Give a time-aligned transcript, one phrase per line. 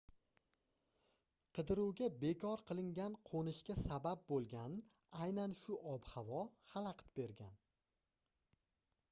[1.59, 4.79] qidiruvga bekor qilingan qoʻnishga sabab boʻlgan
[5.27, 6.43] aynan shu ob-havo
[6.73, 7.63] xalaqit bergan